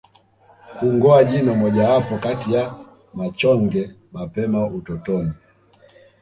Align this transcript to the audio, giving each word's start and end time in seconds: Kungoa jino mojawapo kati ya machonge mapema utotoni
Kungoa 0.79 1.23
jino 1.23 1.55
mojawapo 1.55 2.17
kati 2.17 2.53
ya 2.53 2.73
machonge 3.13 3.91
mapema 4.11 4.67
utotoni 4.67 5.31